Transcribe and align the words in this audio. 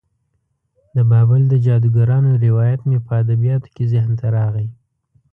د 0.95 0.97
بابل 1.11 1.41
د 1.49 1.53
جادوګرانو 1.65 2.31
روایت 2.45 2.81
مې 2.89 2.97
په 3.05 3.11
ادبیاتو 3.21 3.67
کې 3.75 3.83
ذهن 3.93 4.11
ته 4.19 4.27
راغی. 4.37 4.67